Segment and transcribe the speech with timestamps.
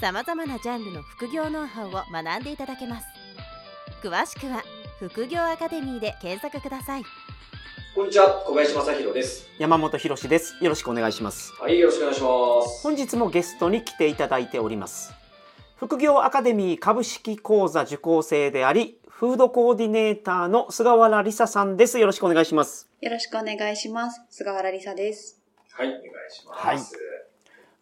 [0.00, 3.06] さまざまなジャンルの副業ノウハウを学んでいただけます
[4.00, 4.62] 詳しくは
[5.00, 7.02] 副業アカデミーで検索ください
[7.96, 9.48] こんにちは、小林正宏です。
[9.58, 10.54] 山本博です。
[10.62, 11.52] よろしくお願いします。
[11.58, 12.28] はい、よろしくお願いしま
[12.70, 12.82] す。
[12.84, 15.12] 本日もゲストに来ていただいております。
[15.74, 21.98] 副業アカデミー株式講座受講生であり、フードコーディネーターの菅原梨沙さんです。
[21.98, 22.88] よろしくお願いします。
[23.00, 24.22] よろしくお願いします。
[24.30, 25.40] 菅原梨沙です。
[25.72, 26.66] はい、お願いします。
[26.66, 27.17] はい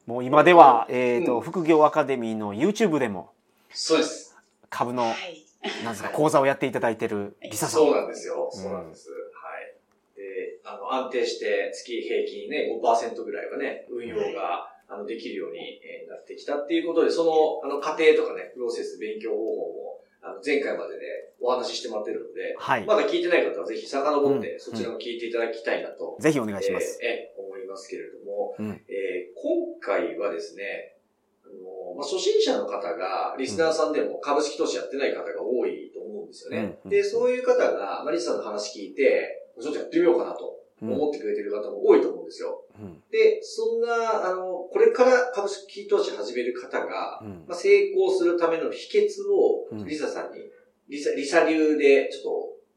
[0.07, 3.31] もう今では、えっ、と、うん副業アカデミーの YouTube でも
[3.71, 4.37] そうです。
[4.71, 5.43] 株の、はい。
[5.83, 7.81] なんですか、講座をやっていただいてる梨沙さん。
[7.81, 8.49] そうなんですよ。
[8.53, 9.11] そうなんです。
[9.11, 9.75] はい。
[10.17, 21.03] で、あの、安定して月平均ね、5%ぐらいはね、運用が、あの、できるようにえーなってきたっていうことで、その、あの、過程とかね、プロセス、勉強方法も、あの、前回までね、
[21.41, 22.85] お話ししてもらってるので、はい。
[22.87, 26.17] まだ聞いてない方はぜひ遡って、うんそちらも聞いていただきたいなと。
[26.21, 27.01] ぜひお願いします。
[27.03, 28.81] えーえー思いますけれども、うん。
[28.89, 30.97] えー今回はですね、
[31.45, 36.79] あのまあ、初心者の方が、リスナーさんでも株式投資やってない方が多いと思うんですよね。
[36.85, 40.93] うんで、そういう方が、マリスさんの話聞いて、ちょっとやってみようかなとうん。
[40.93, 42.65] 思ってくれてる方も多いと思うんですよ。
[42.79, 43.03] うん。
[43.13, 47.45] で、そんな、あの、これから株式投資始める方が、うん。
[47.47, 50.41] まあ、成功するための秘訣をうん、リサさんに、
[50.89, 52.23] リサ、リサ流でちょっ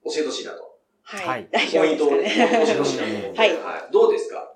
[0.05, 0.69] と教えてほしいなと。
[1.03, 1.49] はい。
[1.73, 2.11] ポイントを。
[2.11, 3.91] ね教えてほしいなと思うんで、はい。
[3.91, 4.53] どうですか？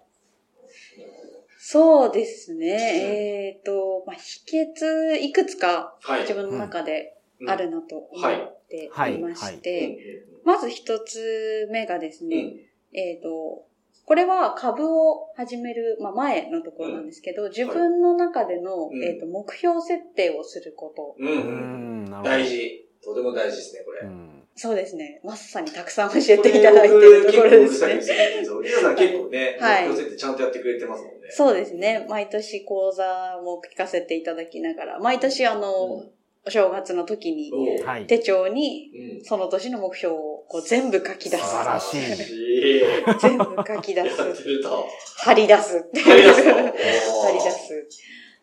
[1.73, 2.67] そうですね。
[2.67, 6.21] えっ、と、まあ、秘訣、いくつかはい。
[6.21, 9.15] 自分の中であるなと思ってはい。
[9.15, 12.35] いましうんて、まず一つ目がですね、
[12.93, 12.99] うん。
[12.99, 13.65] えっ、と、
[14.05, 19.03] これは株を始める、まあ、前のところなんですけど、自分の中での、うん。
[19.03, 21.15] えっ、と、目標設定をすること。
[21.17, 22.23] うんううん。
[22.23, 22.87] 大事。
[23.03, 24.01] とても大事ですね、これ。
[24.01, 25.19] うんそうですね。
[25.23, 27.95] まさにたくさん教えていただいているところですね。
[27.95, 28.45] 結構うですよね。
[28.45, 31.27] そうリサさん結構ね、はい目標設定ちゃんとやってくれてますもんね。
[31.31, 32.05] そうですね。
[32.09, 33.03] 毎年講座
[33.43, 36.09] も聞かせていただきながら、毎年あの、うん
[36.45, 37.53] お正月の時に。
[38.07, 39.23] 手帳にうん。
[39.23, 41.43] その年の目標をこう全部書き出す。
[41.43, 42.81] 素晴らしい。
[43.21, 44.43] 全部書き出 やっす。
[44.43, 44.85] てると。
[45.19, 46.05] 貼り出すっていう。
[46.05, 46.51] 貼り出すと
[47.23, 47.87] 貼り出す。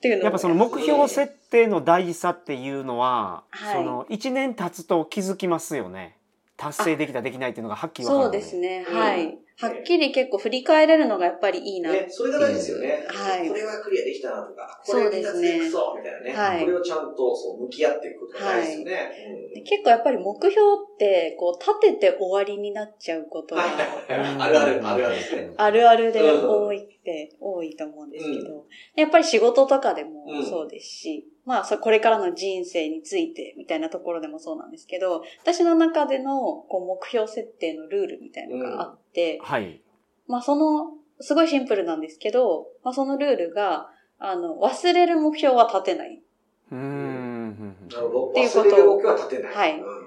[0.00, 6.16] っていうのをやっぱその目標設定の大事さっていうのは、はいその1年経つと気づきますよね。
[6.56, 8.24] 達成できたできないっていうのがはっきり分かる。
[8.24, 8.56] そうです。
[8.56, 8.86] ね。
[8.88, 9.38] うんはい。
[9.60, 11.92] はっきり結構振り返れるのがやっぱりいいな。
[11.92, 13.04] ね、それが大事ですよね。
[13.06, 16.32] はいこれはクリアできたなとか、これそうですね2つでいくぞみたいなね。
[16.32, 19.54] はいこれをちゃんとそう向き合っていくことが大事ですよね。
[19.54, 23.70] うん結構やっぱり目標って、こう、立てて終わりになっちゃうことが、はい
[24.16, 24.40] はいはい。
[24.40, 25.52] あるある、あるあるですね。
[25.56, 39.80] あるあるでうん多いって、多いと思うんですけど、やっぱり仕事とかでもそうですし、まあ、そこれからの人生についてみたいなところでもそうなんですけど、私の中でのこう目標設定のルールみたいなのがあって、はい。
[40.28, 46.22] まあ、その、すごいシンプルなんですけど、まあ、そのルールが、あの、忘れる目標は立てない。
[46.70, 47.76] うーん。
[47.90, 48.30] なるほど。
[48.30, 49.54] っていうこと忘れる目標は立てない。
[49.54, 49.99] はい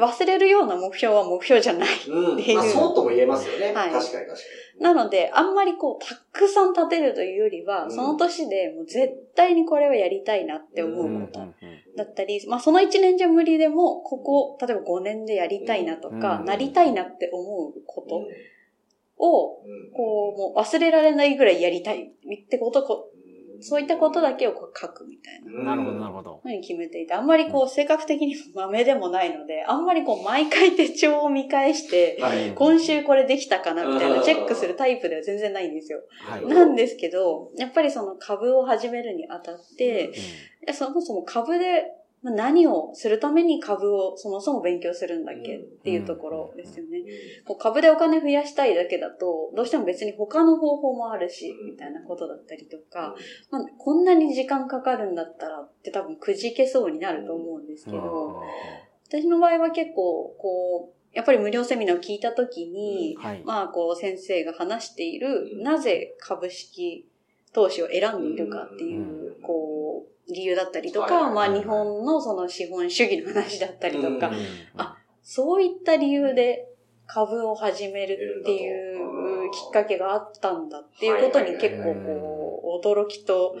[0.00, 1.88] 忘れるような目標は目標じゃない。
[2.08, 2.24] うん。
[2.26, 2.34] うん。
[2.34, 3.72] っていうまあ、そうとも言えますよね。
[3.72, 4.32] はい確かに確か
[4.78, 4.82] に。
[4.82, 11.54] なので、あんまりこう、たくさん立てるというよりは、うんその年でもう絶対にこれはやりたいなって思うことうん
[11.96, 18.24] だったり、まあその1年じゃ無理でも、ここ、例えば5年でやりたいなとか、うんなりたいなって思うことうん
[19.18, 23.10] を、うんこう、もう忘れられないぐらいやりたいってこと、こ
[23.60, 25.60] そういったことだけをこう書くみたいな。
[25.60, 26.40] うんなるほど、なるほど。
[26.42, 32.52] ふうに決めていて、あんまりこう、性格的に豆でもないので、あんまりこう、毎回手帳を見返して、はい。
[32.54, 36.00] 今週これできたかなみたいなチェックするタイプでは全然ないんですよ。
[36.48, 40.12] なんですけど、やっぱりその株を始めるにあたって、
[40.72, 41.84] そもそも株で
[42.26, 46.98] まあ何をするために株をそもそも勉強するんだっけっていうところですよね。
[47.46, 53.14] こう株でお金増やしたいだけだと、どうしても別に他の方法もあるし、みたいなことだったりとか、
[53.52, 58.42] まあ、こんなに時間かかるんだったらって多分くじけそうになると思うんですけど、
[59.06, 63.42] 私の場合は結構、こう、やっぱり無料セミナーを聞いたときに、はい。
[63.44, 65.62] まあ、こう、先生が話しているう、ん。
[65.62, 67.08] なぜ株式
[67.52, 69.75] 投資を選んでいるかっていうう、こう、
[70.28, 71.12] 理由だったりとか、はい。
[71.14, 71.34] はいはい。
[71.50, 74.34] まあ、日本のその資本主義の話だったりとかうん、
[74.76, 76.68] あそういった理由で
[77.06, 83.56] 株を始めるっていうきっかけがあったんだっていうことに結構こう、驚きと、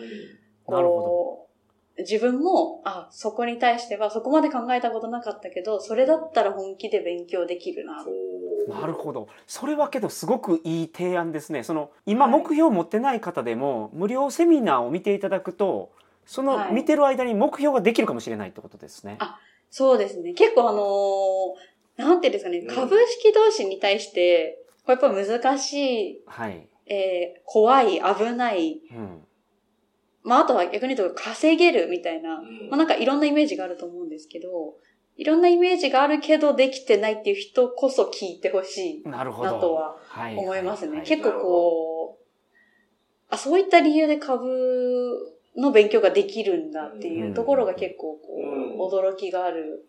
[0.68, 1.48] なるほこ
[1.96, 8.04] う、自分も、あ、そこに対してはそこまで考えたことなかったけど、それだったら本気で勉強できるな。
[8.68, 9.28] なるほど。
[9.46, 11.62] それはけどすごくいい提案ですね。
[11.62, 15.90] その今目標を持ってない方でも、無料セミナーを見ていただくと
[16.26, 19.16] その見てる間に目標ができるかもしれないってことですね。
[19.20, 19.38] あ
[19.70, 20.34] そうですね。
[20.34, 22.74] 結構あのーなんていうんですかね、うん。
[22.74, 25.72] 株式投資に対して、これやっぱ難し
[26.10, 29.22] い、はい、えー怖い、危ない、うん。
[30.22, 32.68] まああとは逆に言うと稼げるみたいな、うん。
[32.68, 34.74] まあなんかいろんなイメージがあると思うんですけど、
[35.16, 39.52] いろんなイメージがあるけどできてないっていう人こそ聞いてほしいなるほど。
[39.54, 40.98] なとははい思いますね。
[40.98, 41.06] はい。
[41.06, 42.24] 結構こう、
[43.30, 48.20] あ、そういった理由で株の勉強ができるんだっていうところが結構こ
[48.90, 49.86] う、驚きがある。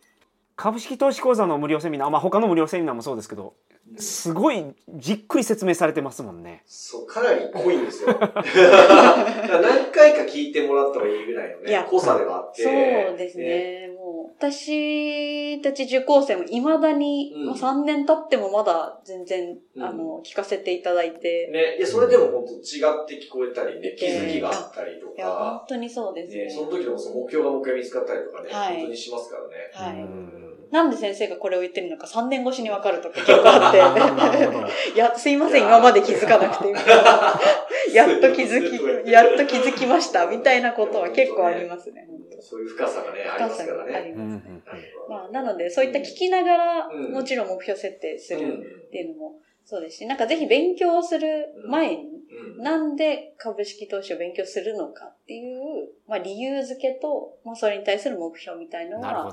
[0.56, 3.54] 株式投資講座の無料セミナー、まあ、他の無料セミナーもそうですけど
[3.96, 4.66] すごい
[4.96, 6.62] じっくり説明されてますもんね。
[6.66, 8.10] そう、かなり濃いんですよ。
[8.20, 12.64] 何回か聞いてもらった方がいいぐらいのいやね、濃さではあって。
[12.64, 12.70] そ
[13.14, 13.97] うですね。
[14.08, 26.46] もう、私たち受講生も未だに、うんまあ、3年経ってもまだ全然、うんあの、聞かせていただいて、ね、いや、それでも本当違って聞こえたりね、気づきがあったりといや、か本、当にそうですね。
[26.46, 29.44] ね、その時のその目標がもう一回見つかったりとかね、はい本当にしますから
[29.90, 29.94] ね。
[29.94, 30.04] はい。
[30.04, 33.78] うんなんで先生がこれを言ってるのか3年越しにわかるとか結構あって。
[34.94, 36.72] いや、すいません、今まで気づかなくて。
[37.96, 42.08] やっと気づき、やっと気づきました、みたいなことは結構ありますね。
[42.42, 43.92] そういう深さがね、ありますからね。
[43.92, 44.46] 深さがあります。
[44.46, 44.64] うん
[45.10, 52.18] まあ、なので、そういった聞きながら、うんもちろん目標設定すうんるっていうのもそうですし、なんかぜひ勉強する前に、うん
[52.58, 59.32] なんで株式投資を勉強するのかっていう、まあ理由付けと、まあそれに対する目標みたいのが。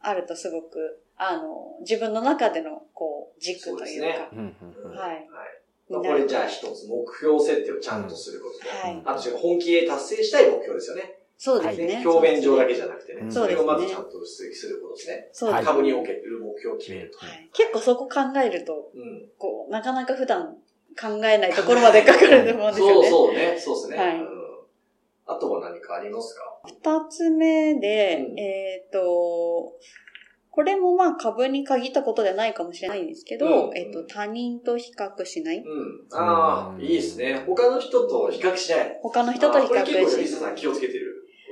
[0.00, 5.28] あるとすごく、あの、自分の中での、こう、軸というか、うはい。
[5.90, 9.02] まあ、これじゃあ一つ目標設定をちゃんとすることと、はい。
[9.04, 11.18] あと本気で達成したい目標ですよね。
[11.42, 11.86] そうですね。
[11.86, 15.28] ね表面上だけじゃなくてね、うんそれをまずちゃんと出撃することですね。
[15.32, 15.66] そうですね。
[15.66, 17.18] 株における目標を決めると。
[17.18, 20.54] はい結構そこ考えると、うんこう、なかなか普段
[21.00, 23.08] 考えないところまでかかると思うんですよそうね。
[23.08, 23.96] そうね、そうですね。
[23.96, 24.40] はいうん
[25.26, 26.42] あとは何かありますか？
[26.66, 29.72] 二つ目で、うんえっ、と、
[30.50, 35.58] これもまあ株に限ったことではないかもしれないんですけど、うんえっ、と、他人と比較しない。
[35.58, 36.06] うん。
[36.12, 37.44] ああ、いいですね。
[37.46, 38.98] 他の人と比較しない。
[39.00, 41.09] 他の人と比あーこれ較し結構リサさん気をつけてる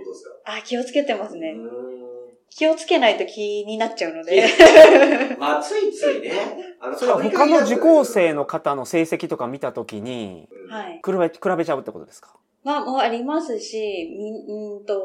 [0.09, 0.57] ことですか？
[0.59, 1.57] あ、気をつけてますね。
[2.51, 4.41] 気をつけないと気になっちゃうので。
[4.41, 6.33] んまあ、ついついね。
[6.81, 11.01] あそれは他の受講生の方の成績とか見たときに、はい。
[11.05, 12.35] 比べ、比べちゃうってことですか？
[12.65, 14.99] まあ、もうありますし、みうんと、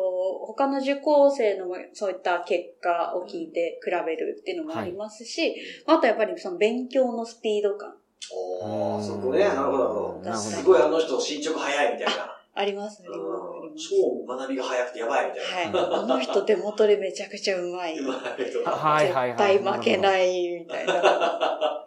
[0.48, 5.56] 他の受講生のもそういった結果を聞いて比べるっていうのもありますし、
[5.86, 7.94] あとやっぱりその勉強のスピード感
[8.34, 9.46] おー、そこね。
[9.46, 10.34] なるほど、なるほど。
[10.34, 12.36] すごいあの人進捗早いみたいな。
[12.56, 13.43] あります、あります、ありうんます。
[13.76, 15.80] 超学びが早くてやばいみたいな。
[15.82, 16.04] はい。
[16.04, 17.98] あの人手元でめちゃくちゃうまい。
[18.00, 18.72] うまいとか。
[18.72, 19.54] はいはいはい。
[19.54, 21.86] 絶対負けない、みたいな。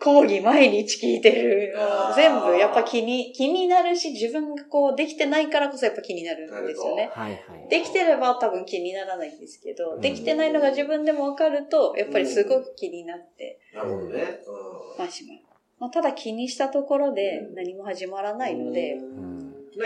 [0.00, 1.74] 講義毎日聞いてる。
[2.14, 7.10] 全部やっぱ気に、気になるし、自分がこうできてないからこそやっぱ気になるんですよね。
[7.12, 7.36] はいは
[7.66, 7.68] い。
[7.68, 14.40] できてれば多分気にならないんですけど、うんできてないのが自分でもわかると、やっぱりすごく気になってなるほどね。
[14.98, 15.38] まあしまう。
[15.78, 18.38] まあ、ただ気にしたところでうん何も始まらうん。
[18.38, 19.33] ないので、うん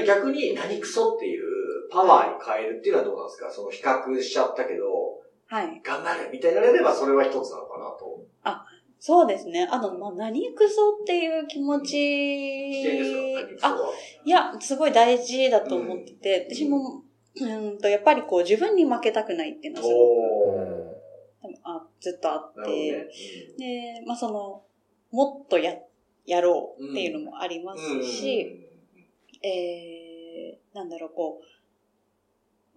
[0.07, 1.45] 逆に何クソっていう
[1.91, 3.51] パワーに変えるっていうのはどうなんですか？
[3.51, 4.87] その比較しちゃったけど、
[5.47, 5.81] はい。
[5.83, 8.09] 頑張るみたいになれればそれは一つなのかなと。
[9.01, 9.69] そうですね。
[9.71, 11.93] あと、まあ、何クソっていう気持ち。
[11.93, 13.69] 危険ですか？
[13.69, 13.93] あ、は。
[14.25, 17.05] いや、すごい大事だと思ってて、私も、
[17.41, 22.91] うんと、やっぱりこう自分に負けたくないっていうのはすごくあずっとあっなるほどね
[23.57, 24.01] て、。
[24.01, 24.65] で、まあその、
[25.13, 25.75] もっとや、
[26.27, 28.68] やろうっていうのもありますうんし、
[29.43, 31.45] えー、なんだろう、こう、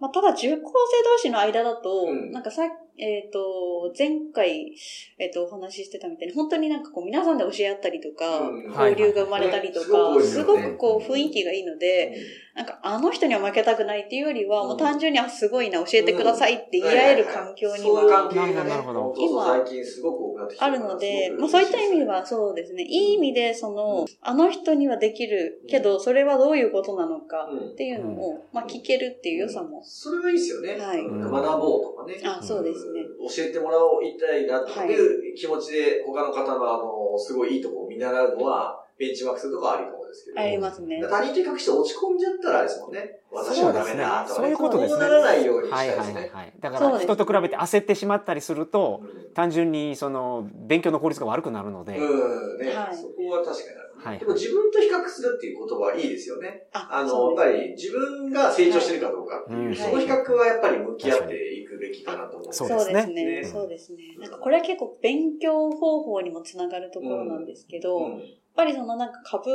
[0.02, 2.32] まあ、ただ受講生同士の間だと、うん。
[2.32, 2.62] なんかさ、
[2.98, 4.74] えっ、と、前回、
[5.16, 8.64] えっ、と、お話ししてたみたいに、本当になんかこう、皆さんで教え合ったりとか、うん。
[8.64, 12.16] 交流が生まれたりとか、はいすごくこう、雰囲気がいいので、
[12.54, 14.68] なんか、あの人には負けたくないっていうよりは、うん。
[14.68, 18.06] もう単純に、あ、すごいな、教えてくださいって言い合える環境にそうい。
[18.06, 22.82] う関は係がね、なるほど本当そう最近すごく多くなってきてあるので、まあそういった意味ではそうですね。
[22.82, 27.70] いい意味で、その、あの人にはできるけど、それはどういうことなのかうん。
[27.70, 29.82] っていうのを、まあ聞けるっていう良さも。
[29.82, 30.76] それはいいですよね。
[30.78, 31.00] はい。
[31.00, 32.20] うん学ぼうとかね。
[32.22, 33.00] あ、そうですね。
[33.00, 33.28] うん。
[33.28, 40.40] 教えてもらおう、いたいなとはいいう気持ちで他の方のあの、すごいいいところを見習うのは、ベンチマークするとかはありかもですけど。
[40.40, 41.02] ありますね。
[41.10, 43.10] 他人と比較して落ち込んじゃったらあれですもんね。
[43.32, 45.00] 私はダメだとか、そういうことですね。
[45.00, 46.14] こうならないようにしたはいいですね。
[46.14, 46.52] はいはいはい。
[46.60, 49.02] だから人と比べて焦ってしまったりすると、
[49.34, 52.96] 単純にその勉強の効率が悪くなるので、うん、ね、はい。
[52.96, 53.92] そこは確かにある。
[54.02, 56.66] はいでも自分と比較するっていう言葉はいいですよね。
[56.72, 59.76] ああの、やっぱり自分が成長してるかどうかっていう、はい。
[59.76, 63.42] その比較はやっぱり向き合っていくべきかなと思うんそうそうですね。
[63.42, 64.16] ねそうですね。
[64.18, 68.10] なんかこれは結構勉強方法にもつながるところなんですけど、うん。
[68.12, 68.20] やっ
[68.54, 69.50] ぱりそのなんか株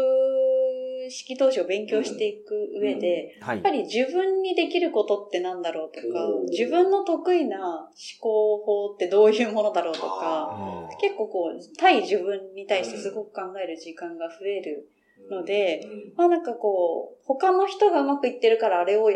[1.09, 3.69] 式投資を勉強していく上で、はいやっぱ。
[3.71, 7.89] り自分にできることってなんだろうとかうん、自分の得意な思
[8.19, 10.07] 考法ってどういうものだろうとか、
[10.51, 14.89] あ結構こう、対自分に対してすごく考える時間が増える。
[14.93, 19.09] ーのでうんまあなんかこう、他の人がうまくいってるからあれを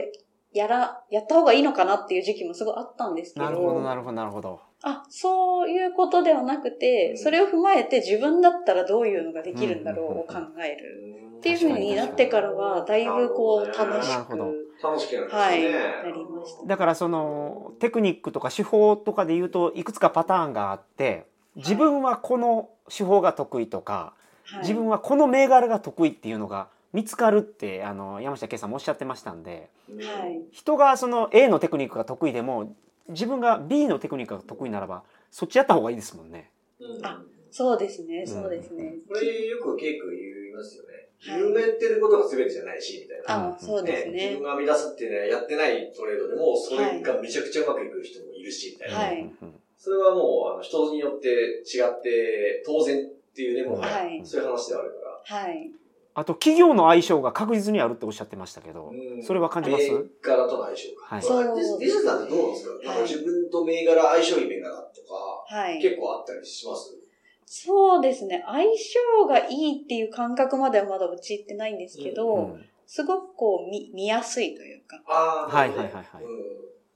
[0.53, 4.70] やら、やった方がいいのかなっていう時期もすごいあったんですけど、なるほど、なるほど、なるほど。
[4.83, 11.21] あ、そういうことではなくて、それを踏まえて自分だったらどういうのができるんだろうを考える。
[11.37, 15.71] っていう風になってからは、だいぶこう楽しなるほどく、楽しくなりますはい、ね。
[15.71, 16.67] なりました。
[16.67, 24.21] だからそのテクニックとか手法とかで言うといくつかパターンがあって自分はこの手法が得意とか、はい
[24.63, 30.41] 自分はこの銘柄が得意っていうのが見つかるってあの山下圭さんもおっしゃってましたんではい。
[30.51, 32.75] 人がその A のテクニックが得意でも
[33.09, 36.51] 自分が B のテクニックが得意ならばそっちやった方がいいですもんね。
[36.79, 37.21] うんあ
[37.53, 38.93] そうですね、んそうですね。
[39.09, 40.93] これよくケイ君言いますよね。
[40.93, 43.53] はい自分がやってることが全てじゃないし、みたいな。
[43.53, 44.43] あ、そうですね自分。
[44.43, 48.97] が生み出すっていうのはやってないトレードでも、それがめちゃくちゃうまくいく人もいるし、みたいな。
[48.97, 49.31] はい
[49.77, 51.27] それはもう、あの、人によって
[51.65, 55.41] 違って当然っていうね、もう、はいそういう話ではあるから。
[55.41, 55.71] はい。
[56.13, 59.23] あと企業の相性が確実にあるっておっしゃってましたけど、うん。
[59.23, 59.89] それは感じます？
[59.91, 61.15] 銘柄との相性か。
[61.15, 61.23] はい。
[61.23, 61.43] そう。
[61.45, 63.01] ディディズさんってどうなんですか、はい。
[63.03, 65.81] 自分と銘柄相性いい銘柄とか、はい。
[65.81, 66.97] 結構あったりします？
[67.45, 68.43] そうですね。
[68.45, 72.65] 相性がいいっていう感覚まではまだ陥ってないんですけど、うん。
[72.85, 76.05] すごくこう見、見やすいというか、ああ、はいはいはいはい。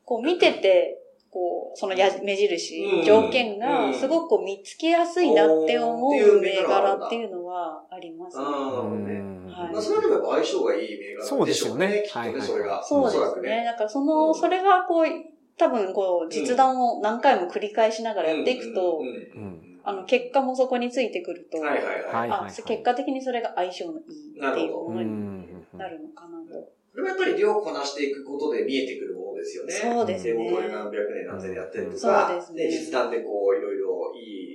[0.04, 3.04] こう見てて、こう、そのや目印、うん。
[3.04, 7.45] 条件うんがすごくこう見つけやすいなって思うう銘柄っていうのは
[7.90, 8.44] ありますね。
[8.46, 9.06] うん。
[9.06, 9.14] ね。
[9.14, 9.52] うん。
[9.52, 9.74] はい。
[9.74, 11.88] まあ、それはでもやっぱ相性がいい銘柄そうですよね。
[11.88, 12.84] でしょきっとね、はいはいそれが。
[12.84, 13.64] そうおそらくですね。。
[13.66, 14.36] だからその、うん。
[14.36, 15.06] それがこう、
[15.58, 19.00] 多分こう、実弾を何回も繰り返しながらやっていくと
[19.36, 19.80] うん、うん。
[19.84, 22.32] あの、結果もそこについてくると、はいはいはいはい。
[22.32, 25.10] あ、結果的にそれが相性のいいっていうものに
[25.78, 26.72] なるのかなと。
[26.96, 29.74] それはやっぱり量をこなしていくことで見えてくるものですよね。
[29.74, 34.55] そうですね手元で何百年何千年やってるとそうか、ですね実弾でこう、いろいろい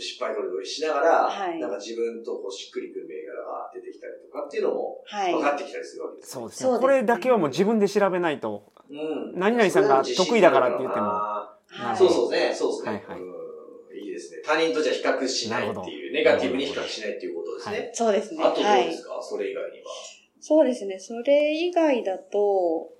[0.00, 5.32] 失敗トレードをしながら、はいなんか自分とこうしっくりくる銘柄が出てきたりとかっていうのもはい。
[5.32, 6.40] 分かってきたりするわけですよ。
[6.40, 12.90] そうですねそうですねこれだけはもう自分で調べないとうん何々さんが得意だからって言ってもあはいーそうそうですね、そうですね。
[12.92, 13.38] はいはいうん
[14.00, 14.42] いいですね。
[14.44, 17.90] 他人とじゃ比較しないっていう、ネガティブに比較しないっていうことですね。
[17.92, 18.44] そうですね。
[18.44, 18.84] あとどうはい。
[18.86, 19.84] ですか、それ以外には。
[20.40, 20.98] そうですね。
[21.00, 22.92] それ以外だと、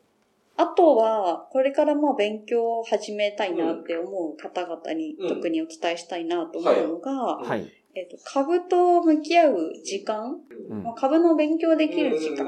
[0.59, 5.29] あとは、これからまあ勉強を始めたいなって思う方々にうん。
[5.29, 10.37] 特にお伝えしたいなと思うのが、はい、えっと、株と向き合う時間、
[10.69, 10.83] うん。
[10.83, 12.45] まあ株の勉強できる時間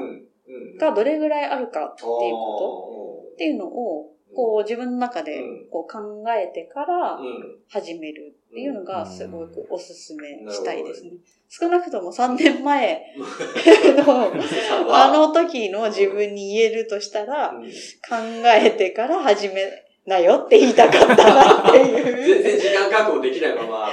[0.77, 5.69] がどれぐらいあるかっていうことっていうのを、こう自分の中でうん。
[5.69, 7.19] こう考えてから
[7.69, 11.11] 始めるっていうのがすごくおすすめしたいですね。
[11.11, 11.19] う。
[11.49, 13.15] 少なくとも3年前
[14.05, 17.63] のああの時の自分に言えるとしたら、うん。
[17.63, 17.69] 考
[18.45, 19.63] えてから始め
[20.07, 22.41] なよって言いたかったなっていう。
[22.41, 23.91] 全然時間確保できないまま、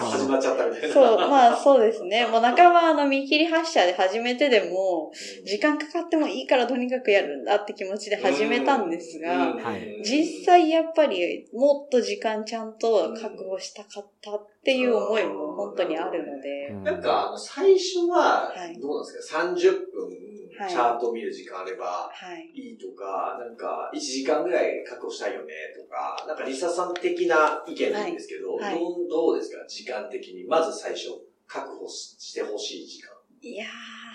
[0.00, 0.88] 始まっちゃったみたいな。
[0.88, 2.26] そう、まあそうですね。
[2.26, 5.12] もう半ばあの見切り発車で始めてでも、
[5.44, 10.02] 時間かかってもいいからとにかくやるんだって気持ちで始めたんですが、はい。
[10.02, 16.84] 実際やっぱりもっと時間ちゃんと確保したかったっていう思いも本当にあるので、うん。
[16.84, 22.50] なんか、最初ははい、どうなんですか、30分、はいチャートを見る時間あれば、はい。
[22.54, 30.44] いいとか、なんか、1時間ぐらい確保したいよね、とか、なんか、リサさん的な意見でいいんですけど、はいはいどうどうですか、時間的に。
[30.44, 31.08] まず最初、
[31.46, 33.10] 確保ししてほしい時間。
[33.42, 33.68] いやー、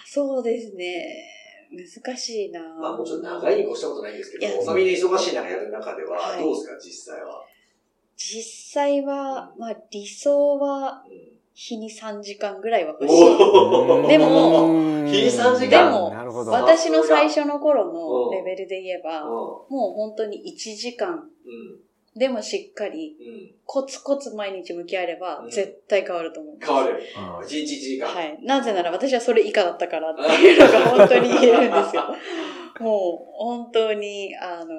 [0.06, 1.34] そうですね。
[1.70, 7.44] 難しいなまあ、もちろん長いに越したことないんですけど、まあ、みんな忙しい中やる中では、はいどうですか、実際は？
[8.16, 14.08] 実際は、まあ理想はうん日に3時間ぐらいは欲しい。
[14.08, 16.14] でもうん 日に3時間でも
[16.52, 21.30] 私の最初の頃のレベルで言えば、うもう本当に1時間ん。
[22.16, 23.18] でもしっかり。
[23.66, 26.58] コツコツ毎日向き合えればうん絶対変わると思う。
[26.64, 26.94] 変わる。
[26.94, 28.08] うん1日1時間。
[28.08, 28.38] はい。
[28.44, 32.04] なぜなら私はそれ以下だったからっていうのが本当に言えるんですよ。
[32.80, 34.76] もう本当に、あの、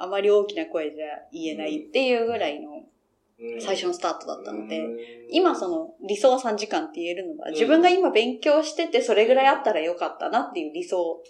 [0.00, 2.75] あまり大きな声じゃ言えないっていうぐらいのうん
[3.60, 4.98] 最初のスタートだったので、うん。
[5.30, 11.22] 今その理想は3時間って言えるのは、自分が今勉強しててそれぐらいあったらよかったなっていう理想。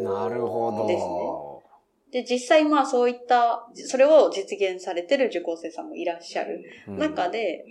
[0.00, 0.86] なるほど。
[0.86, 6.98] ですねで、実際まあそういった、それを実現されてる受講生さんもいらっしゃるうん。
[6.98, 7.64] 中で、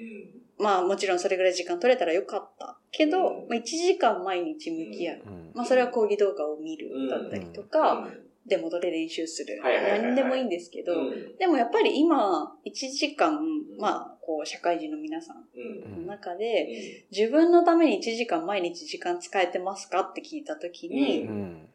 [0.59, 0.63] うん。
[0.63, 2.77] まあもちろんそれぐらい時間取れたらよかった。
[2.91, 3.23] けど、うん。
[3.47, 5.21] まあ1時間毎日向き合う。
[5.25, 5.51] うん。
[5.53, 8.23] まあそれは講義動画を見るだったりとか、うん。
[8.45, 9.61] デモドで練習する。
[9.63, 11.37] 何でもいいんですけど、うん。
[11.37, 13.39] でもやっぱり今、1時間、
[13.79, 16.01] まあ、こう、社会人の皆さんうん。
[16.05, 21.69] の中で、自分のために1時間毎日時間使えてますかって聞いたときに、うん。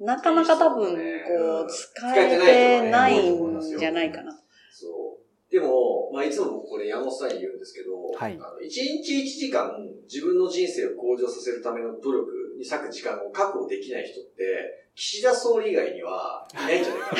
[0.00, 4.32] なかなか多分、こう使えてないんじゃないかな。
[4.70, 5.52] そう。
[5.52, 8.32] でも、まあ、いつも僕これ山本さんに言うんですけど、はい。
[8.32, 9.70] あの1日1時間
[10.10, 17.16] 自分の人生を向上させるための努力に割く時間を確保できない人って、岸田総理以外にはいないんじゃないか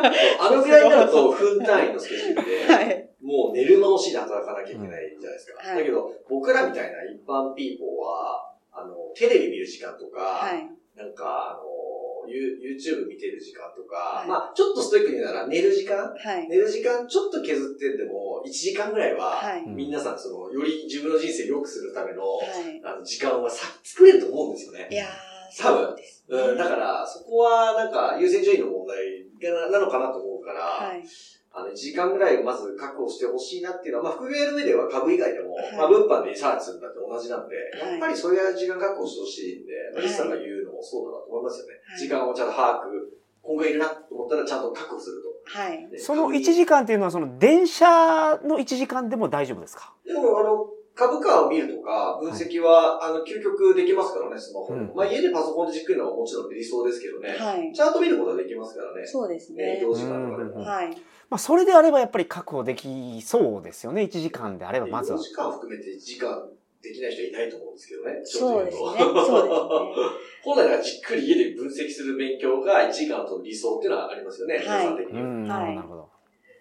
[0.00, 0.12] な。
[0.40, 3.10] あのぐらいになると分単位のスケジュールで、はい。
[3.20, 5.68] もう寝る間をしで働かなきゃいけないじゃないですか。
[5.68, 10.70] はいだけど、僕らみたいな一般ピーポーは、あの、テレビ見る時間とか、はい。
[10.96, 11.83] なんか、あの、ユ
[12.26, 16.48] YouTube 見てる時間とか、はいまあちょっとストイックに言うなら寝る時間はい。
[16.48, 22.80] 寝る時間ちょっと削ってでも、1時間ぐらいは、皆さん、その、より自分の人生を良くするための、はい。
[22.84, 24.88] あの、時間はさ、作れると思うんですよね。
[24.90, 25.96] いやー、多分
[26.28, 26.50] そう。
[26.50, 31.04] うん、だから、そこは、なんか、優先順位の問題がなのかなと思うから、はい。
[31.56, 40.53] あの、1時間ぐらいまず確保してほしいなっていうのは、まあ、副業やる上では株以外でも、はいまあ、物販でリサーチするんだって同じなんで、はいやっぱりそういう時間確保してほしいんで、リスさんが言う
[40.84, 41.72] そうだなと思いますよね。
[41.88, 45.58] はい時間をちゃんと把握、今後いるなと思ったらちゃんと確保すると。
[45.58, 45.88] はい。
[45.90, 49.92] でその1株に時間っていうのは、その電車の1時間でも大丈夫ですか？
[50.06, 54.74] でも、あの、株価を見るとか、分析は、あの、究極できますからね、スマホ。
[54.74, 57.30] うんまあ、家でパソコンでじっくりのはもちろん理想ですけどね。
[57.30, 57.72] はい。
[57.74, 59.04] チャート見ることはできますからね。
[59.04, 59.64] そうですね。
[59.64, 60.60] ね移動時間とかでも。
[60.60, 60.90] うんはい。
[61.30, 64.02] まあ、それであればやっぱり確保できそうですよね。
[64.02, 65.24] 1時間であれば、まずは移動。
[65.24, 66.48] 時間含めて1時間
[66.80, 68.20] できない人はいないと思うんですけどね。
[68.22, 68.80] そうですね。
[68.80, 69.34] そうですね。
[70.44, 74.56] 本来ならじっくり家で分析する勉強が1時間との理想っていうのはありますよね。
[74.56, 75.24] はい皆さん的には。
[75.24, 76.08] うん、なるほど、なるほど。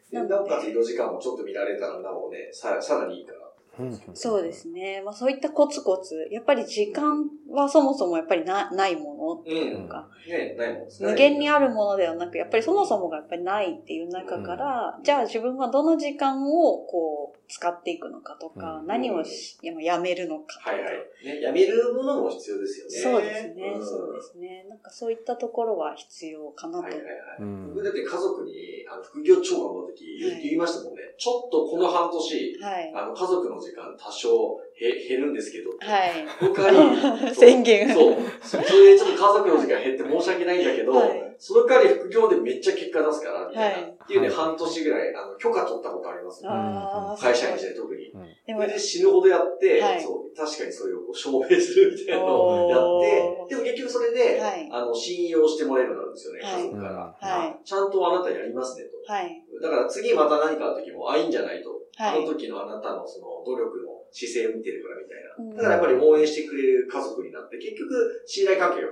[0.09, 3.52] でなおかつ移動時間もちょっと見られたらなおね、ささらにいいから。
[3.79, 5.01] うんそうですね。
[5.03, 11.09] まあそういったコツコツ、やっぱり時間はそもそもやっぱりなないものっていうか、ね、ないもんですね。
[11.09, 20.71] 無限にあるものではなく、やっぱりそもそもがやっぱりないっていう中から、じゃあ自分はどの時間をこう使っていくのかとか、うん何をしややめるのかとか。
[20.71, 21.25] はいはい。
[21.25, 23.19] ね、やめるものも必要ですよね。
[23.19, 24.65] そうですね、んそうですね。
[24.69, 26.83] なんかそういったところは必要かなと。
[26.83, 27.12] はいはいはい。
[27.39, 31.01] うん僕だって家族に、あの、副業超頑張るときはい言いましたもんね。
[31.17, 32.93] ちょっとこの半年、はい。
[32.93, 36.26] あの、家族の時間多少へ減るんですけど、はい。
[36.39, 38.15] その代わり、宣言そう。
[38.41, 43.76] それでちょっと家族の時間減って申し訳ないんだけど、はいその代わり副業でめっちゃ結果出すから、みたいな。
[43.76, 48.12] はいっていうね、はい半年ぐらい、あの、許可取ったことあります、あー会社員時代特に。
[48.45, 56.93] でもそれで死ぬほどやって、はいそう、確かにそれをこう証明するみたいなのをやって、でも結局それで、はいあの、信用してもらえるようになるんですよね、はい家族から。
[56.93, 59.12] はいあちゃんとあなたやりますねと。
[59.12, 59.43] はい。
[59.62, 61.83] だから次また何かの時も、あ、いいんじゃないと。
[61.95, 65.56] はいあの時のあなたのその努力の姿勢を見てるからみたいうんな。
[65.58, 68.89] だからやっぱり応援してくれる家族になって、結局信頼関係が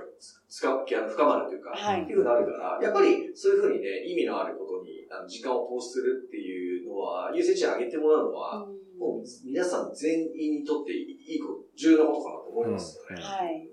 [0.48, 8.66] つかあの深まるというか、はいっていうふうになるから、やっぱりそういうふうにね、意味のあることにあの時間を投資するっていうのは、優先順位上げてもらうのは、
[8.98, 13.16] もう皆さん全員にとっていいこと、重要なことかなと思いますよね。
[13.16, 13.68] うんはい。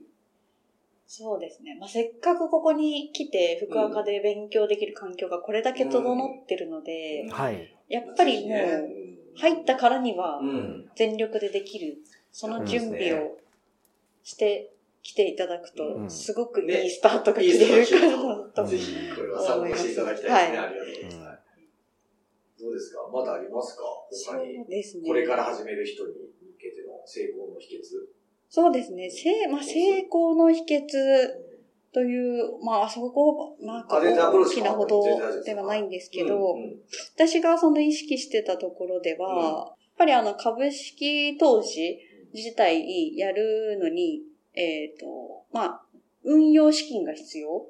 [1.12, 1.76] そうですね。
[1.80, 7.76] まあ、せっかくここに来て、福岡で勉強できる環境がこれだけ整ってるので、はい。
[7.88, 8.99] やっぱりもう、
[9.36, 10.90] 入ったからにはう、ん。
[10.96, 11.98] 全力でできる、
[12.32, 13.38] その準備を
[14.24, 20.32] して来ていただくうと、んすごくいねいスタートが切れるからだとぜひ、これは参考にしていただきたいですね。
[20.32, 21.40] はいありがとうございます。
[22.62, 23.10] どうですか？
[23.14, 23.84] まだありますか？
[24.12, 24.58] そ他に。
[24.60, 25.08] うですね。
[25.08, 26.20] これから始める人に向
[26.60, 27.80] けての成功の秘訣。
[28.50, 29.10] そうですね。
[29.10, 30.82] せまあ、成功の秘訣
[31.94, 35.04] という、まあ、そこ、なんか大チきなほど
[35.44, 36.80] ではないんですけど、うんうん。
[37.16, 39.44] 私がその意識してたところでは、うん。
[39.46, 42.00] やっぱりあの株式投資
[42.34, 44.22] 自体やるのに、
[44.54, 45.82] えっ、と、まあ、
[46.24, 47.66] 運用資金が必要。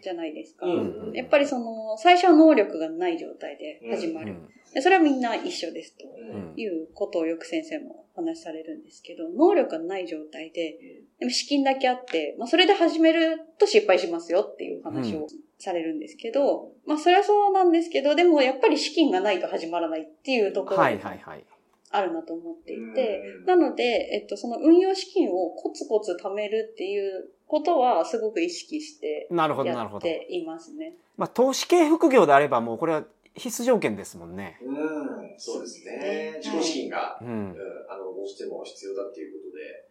[0.00, 0.66] じゃないですか。
[0.66, 1.12] うん。
[1.12, 4.32] やっぱりその、最初は能力がない状態で始まる。
[4.32, 10.78] うんでそれはみんな一緒ですとうんいうことをよく先生もお話しされるんですけど、能力がない状態で、
[11.18, 15.26] でも資金だけあって、まあそれで始めると失敗しますよっていう話を
[15.58, 21.44] されるんですけど、まあそれはそうなんですけど、でもやっぱり資金がないと始まらないっていうところはいがはいはい。
[21.92, 29.90] あるなと思っていて、うんなので、えっと、その運用資金をコツコツ貯めるっていうことはすごく意識してなるほどなや。
[29.96, 30.94] っていますね。
[31.16, 34.58] まあ投資系副業であればもうこれは必須条件ですもんね。
[34.62, 36.40] うん、そうですね。
[36.42, 37.30] 自己資金が、うんう。
[37.30, 37.56] ん
[37.88, 39.86] あの、どうしても必要だっていうことで、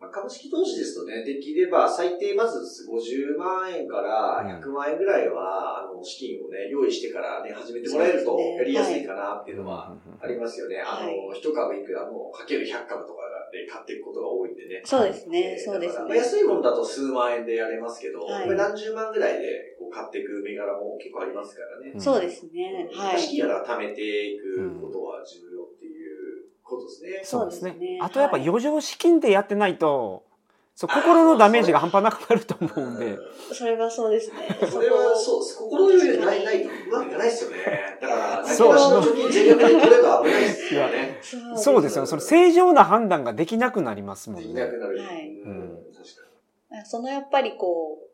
[0.00, 10.76] まあ、株式投資ですとね、できれば最低まず50万円から100万円ぐらいは、あの、資金をね、用意してからね、始めてもらえるとやりやすいかなっていうのはありまますよね。
[10.80, 13.22] あの、は一株いくらもかける100株とか
[13.54, 14.82] で買っていくことが多いんでね。
[14.84, 16.20] そうですね、えーそうですだからまあね。
[16.20, 21.94] 安いものだと数万円でやれますけど、はいこれ何十万ぐらいでこう買っていく銘柄も結構ありますからね。
[21.98, 22.88] そうですね。
[22.92, 23.20] はい。
[23.20, 27.20] 資金は貯めていくことは重要っていうことですね。
[27.22, 30.24] そうですねそうですねあとやっぱはい余剰資金でやってないと、
[30.76, 33.16] そう心のダメージが半端なくなると思うんで。
[33.52, 34.58] それはそうですね。
[34.68, 37.56] それはそう、心余裕ない、ないとうまくいかないですよね。
[38.02, 41.20] だから、そう全額で取れば危ないですよね。
[41.56, 42.06] そうですよ。
[42.06, 44.66] その正常な判断ができなくなりますもんねできな。
[44.66, 44.98] くなる。
[44.98, 48.10] はいうん、確かそのやっぱりこう、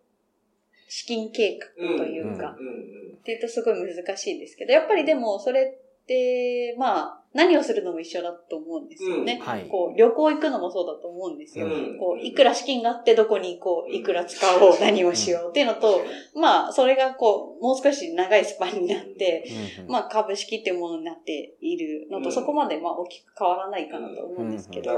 [0.86, 1.96] 資金計画に。
[1.96, 2.70] というか、うん、う
[3.12, 9.38] ん、っていうとすごい難しいですけど、やっぱりでもそれって、まあ、何をするのも一緒だと思うんですよね。
[9.40, 9.46] うん。
[9.46, 9.68] はい。
[9.68, 11.66] こう、旅行行くのもそうだと思うんですよ。
[11.66, 11.98] うん。
[11.98, 19.46] こう、いくら資金があってどこに行こう、いくら使おう、何をしようっていうのと、まあ、それがこう、もう少し長いスパンになって、
[19.86, 22.32] まあ、株式っていうものになっているのと、うん。
[22.32, 24.90] そこまでまあ大きく変わらないかなと思うんですけど。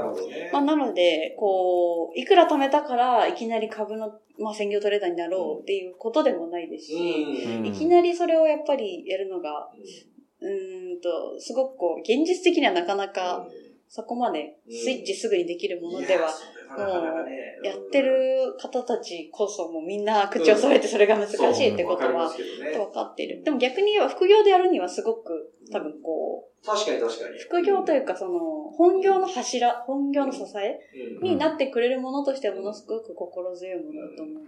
[0.51, 9.69] まあ、なので、こう、いくら貯めたから、いきなり株の、まあ、専業トレーダーになろうっていうことでもないですし、いきなりそれをやっぱりやるのが、
[10.43, 13.47] うーんと、すごくこう、現実的にはなかなか、
[13.87, 16.33] そこまでスイッチすぐにできるものでは、
[17.61, 22.29] やってる方たちこそもうみんな口を揃えてそれが難しいってことは
[22.71, 23.43] 分かっている。
[23.43, 27.37] でも逆に言えば副業でやるにはすごく多分こう、確かに確かに。
[27.37, 28.39] 副業というかその、
[28.71, 30.79] 本業の柱、本業の支え
[31.21, 31.27] うん。
[31.29, 34.43] になってくれるものとしてはものすごく心強いものだと思う。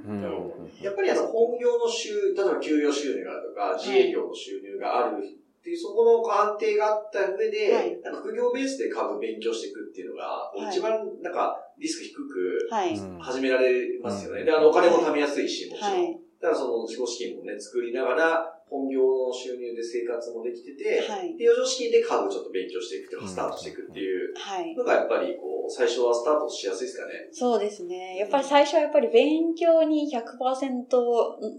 [0.84, 5.24] やっぱりあの、本業の収、例えば給与収入があるとか、自営業の収入がある
[5.66, 10.94] っていう、そこの安定があった上で、はいなんか副業ベースで株勉強していくっていうのが、はい一番
[11.26, 12.94] なんかリスク低くはい。
[12.94, 13.74] うん始められ
[14.04, 14.42] ますよね。
[14.42, 15.92] うんで、あの、お金も貯めやすいし、もちろん。
[15.92, 16.20] はい。
[16.40, 21.36] だからその自己資金もね、作りながら、本業の収入で生活もできてて、はい。
[21.38, 24.76] で、余剰資金で株ちょっと勉強していくというか、スタートしていくっていうはい。
[24.76, 27.14] のが、やっぱりこう、最初はスタートしやすいですかね。
[27.32, 28.18] そうですね。
[28.18, 30.90] やっぱり最初はやっぱり勉強に100%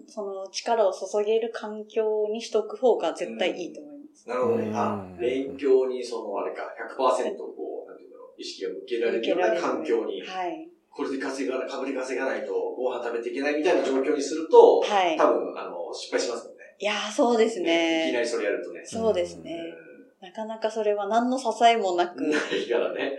[0.06, 3.95] その力を注げる環境にしとく方が絶対いいと思います。
[4.24, 4.64] なるほどね。
[4.66, 6.62] うんあ、勉強にその、あれか、
[6.96, 10.68] 100%こう、なんていうんだろう、意識が向けられるような環境に、はい。
[10.90, 15.16] これで稼がない、株で稼がないとご飯食べていけないみたいな状況にすると、はい。
[15.16, 16.62] 多分、あの、失敗しますもんね。
[16.78, 18.12] いやー、そうですいきね。
[18.12, 18.82] なりそれやるとね。
[18.84, 19.74] そうですうね。
[20.20, 22.22] なかなかそれは何の支えもなく。
[22.22, 22.30] ん。
[22.30, 23.18] ないからね。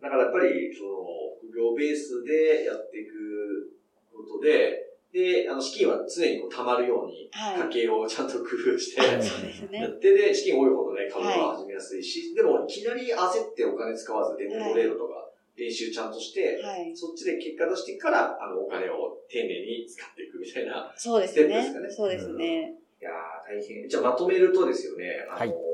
[0.00, 0.92] だからやっぱり、その、
[1.40, 3.72] 副業ベースでやっていく
[4.14, 7.60] ことで、で、あの、資金は常にこう貯まるように、はい。
[7.68, 9.80] 家計をちゃんと工夫して、はいそうですね。
[9.80, 16.96] やってで、資金多いほどね、株が始めやすいし、でも、いきなり焦ってお金使わず、デモトレードとか、練習ちゃんとして、はい。
[16.96, 20.90] そっちで結果出してから、あの、お金を丁寧に使っていくみたいな。
[20.96, 21.48] そうですね。
[21.48, 22.74] ねそうですね。
[23.00, 23.86] いやー、大変。
[23.86, 25.72] じゃあ、まとめるとですよね、あのーはい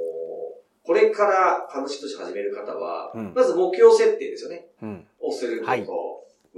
[0.89, 4.69] これから株式投資始める方は、うんまず目標設定ですよね。
[4.83, 5.71] うんをすること。
[5.71, 5.87] はい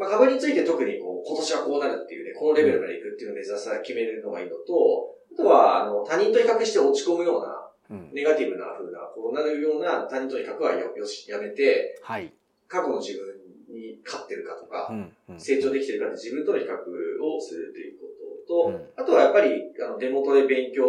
[0.00, 12.32] まあ、株について特にこう、今年はこうなるっていうね、このレベルまで行くっていうのを目指さ、決めるのがいいのと、あとは、あの、他人と比較して落ち込むような、うんネガティブな風な、こうなるような他人との比較はよよし、やめて、はい。
[12.66, 13.36] 過去の自分
[13.68, 18.06] に勝ってるかとか、うんうん成長できてるかって自分との比較をするというこ
[18.48, 20.86] とと、うんあとはやっぱり、あの、デモトで勉強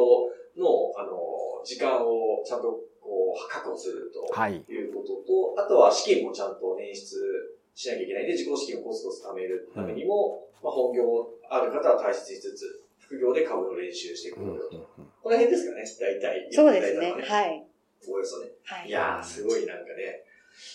[0.56, 1.20] の、あの、
[1.66, 4.64] 時間をちゃんとこう、確保するとはい。
[4.70, 11.04] いうことと、あとは資金もちゃんと捻出しなきゃいけないんで、自己資金をコツコツ貯めるためにも、まあ、本業
[11.50, 14.90] ある方は大切にしつつ、副業で株の練習していくうんことと。
[15.24, 16.48] この辺ですかね、大体。
[16.52, 17.12] そうですね。
[17.12, 17.66] ははい。
[18.08, 18.52] おおよそね。
[18.64, 18.92] はいい。
[18.92, 20.24] やー、すごいなんかね、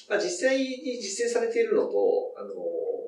[0.08, 0.66] まあ、実際に
[1.00, 2.54] 実践されているのと、あの、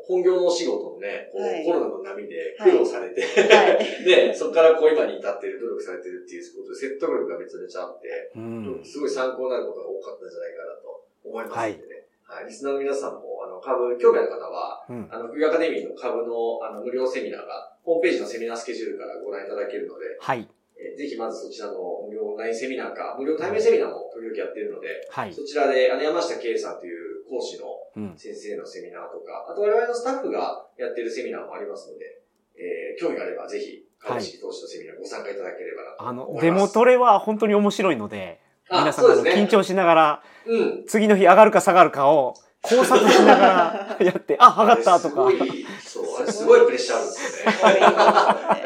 [0.08, 4.04] 本業のお仕事のね、こうはいコロナの波で苦労されて、はい。
[4.04, 12.06] で、 そこからこう今に至っている、努力されてるっていうことで説得力がめちゃめちゃあって、うんすごい参考になることが多かったんじゃないかなと思いますのでね。
[12.24, 12.46] はい。
[12.46, 20.46] リスナーの皆さんも、あの、株、興味ある方は、うんあの、副業アカデミーの株の、あの、無料セミナーが、ホームページのセミナースケジュールからご覧いただけるので、はい。
[20.78, 21.74] えーぜひまずそちらの
[22.06, 25.32] 無料オンラインセミナーか、無料対面セミナーも時々やってるので、はい。
[25.34, 27.66] そちらで、あの、山下圭さんという講師の
[27.96, 28.14] うん。
[28.16, 32.20] 先生のセミナーとか、あと我々のスタッフがやってるセミナーもありますので、
[32.56, 36.44] えー興味があればぜひ、株式投資のセミナーご参加いただければなとあの、思います。
[36.44, 40.84] デモトレは本当に面白いので、あ皆さん、ね緊張しながら、うん。
[40.86, 45.08] 次の日上がるか下がるかを考察しながら やって、あ、上がったとか。
[45.08, 47.80] すごい、そう、あれすごいプレッシャーあるんですよね。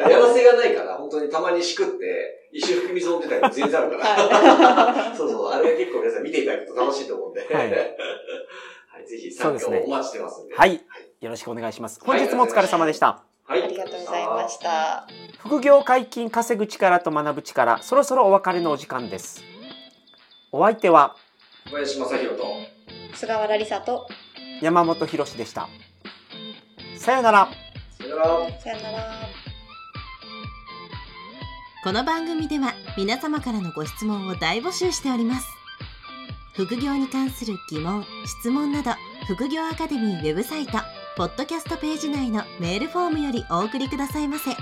[0.12, 5.14] やらせがないから、本当にたまにしくって、一瞬含み損出たりも全然あるから。
[5.14, 7.40] そうそう、あれ結構皆さん見ていただくと楽しいと思うんで。
[7.40, 10.54] はいはい、ぜひ参加をお待ちしてますんで。
[10.54, 10.80] はい。
[11.20, 12.00] よろしくお願いします。
[12.02, 13.22] 本日もお疲れ様でした。
[13.44, 13.62] はい。
[13.62, 15.06] ありがとうございました。
[15.38, 19.42] 副業解禁稼ぐ力と学ぶ力、そろそろお別れのお時間です。
[20.50, 21.16] お相手は
[21.64, 22.44] 小林正宏と、
[23.14, 24.08] 菅原梨沙と、
[24.60, 25.68] 山本博史でした。
[26.96, 27.48] さようなら。
[27.98, 28.60] さよなら。
[28.60, 29.42] さよなら。
[31.84, 35.48] この番組では皆様からのご質問を大募集しております
[36.54, 38.92] 副業に関する疑問・質問など
[39.26, 40.78] 副業アカデミーウェブサイト
[41.16, 44.52] ポッドキャストページ内のメールフォームよりお送りくださいませ